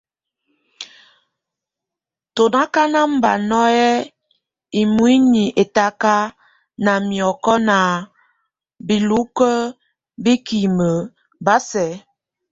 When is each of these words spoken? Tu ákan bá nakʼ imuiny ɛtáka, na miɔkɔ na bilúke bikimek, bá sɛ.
Tu 2.33 2.43
ákan 2.61 2.93
bá 3.23 3.31
nakʼ 3.49 4.05
imuiny 4.81 5.37
ɛtáka, 5.61 6.15
na 6.83 6.93
miɔkɔ 7.07 7.53
na 7.67 7.77
bilúke 8.85 9.49
bikimek, 10.23 11.05
bá 11.45 11.55
sɛ. 11.69 11.85